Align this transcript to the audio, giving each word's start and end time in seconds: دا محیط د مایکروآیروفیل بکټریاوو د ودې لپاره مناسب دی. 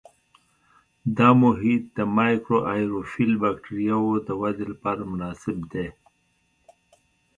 دا 1.17 1.29
محیط 1.43 1.83
د 1.97 1.99
مایکروآیروفیل 2.17 3.31
بکټریاوو 3.43 4.15
د 4.27 4.29
ودې 4.41 4.65
لپاره 4.71 5.01
مناسب 5.11 5.57
دی. 5.71 5.87